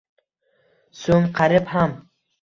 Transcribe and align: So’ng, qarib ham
So’ng, 1.01 1.27
qarib 1.39 1.69
ham 1.75 1.93